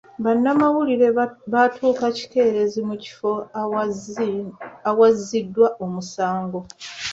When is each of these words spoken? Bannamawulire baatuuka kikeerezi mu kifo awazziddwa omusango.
Bannamawulire 0.23 1.07
baatuuka 1.53 2.05
kikeerezi 2.17 2.79
mu 2.87 2.95
kifo 3.03 3.31
awazziddwa 4.91 5.67
omusango. 5.85 6.59